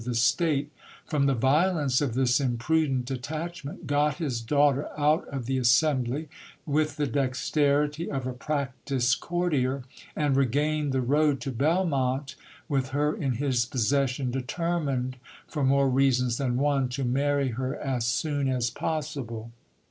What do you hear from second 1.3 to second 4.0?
violence of this imprudent attachment,